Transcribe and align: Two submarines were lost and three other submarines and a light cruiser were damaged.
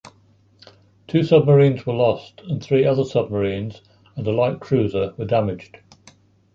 Two 1.07 1.21
submarines 1.23 1.85
were 1.85 1.93
lost 1.93 2.41
and 2.49 2.59
three 2.59 2.85
other 2.85 3.03
submarines 3.05 3.83
and 4.15 4.25
a 4.25 4.31
light 4.31 4.59
cruiser 4.59 5.13
were 5.15 5.25
damaged. 5.25 5.77